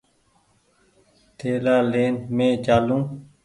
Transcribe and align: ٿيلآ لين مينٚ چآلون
ٿيلآ 1.37 1.75
لين 1.91 2.13
مينٚ 2.37 2.59
چآلون 2.65 3.01